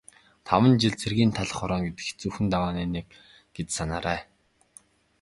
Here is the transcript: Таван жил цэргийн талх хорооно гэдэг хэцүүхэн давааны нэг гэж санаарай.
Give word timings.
Таван 0.47 0.73
жил 0.83 0.93
цэргийн 1.01 1.31
талх 1.37 1.53
хорооно 1.59 1.85
гэдэг 1.87 2.05
хэцүүхэн 2.07 2.47
давааны 2.53 2.83
нэг 2.95 3.05
гэж 3.55 3.67
санаарай. 3.77 4.19